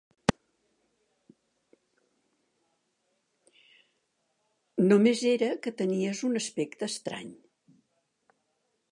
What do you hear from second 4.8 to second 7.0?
Només era que tenies un aspecte